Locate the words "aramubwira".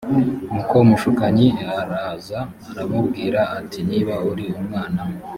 2.69-3.41